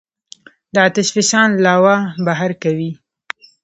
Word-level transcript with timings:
د 0.73 0.75
آتش 0.87 1.07
فشان 1.15 1.49
لاوا 1.65 1.95
بهر 2.25 2.51
کوي. 2.63 2.91